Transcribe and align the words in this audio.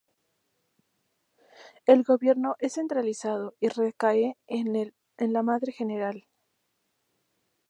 El 1.85 2.01
gobierno 2.01 2.55
es 2.57 2.73
centralizado 2.73 3.53
y 3.59 3.67
recae 3.67 4.35
en 4.47 4.93
la 5.31 5.43
madre 5.43 5.73
general. 5.73 6.25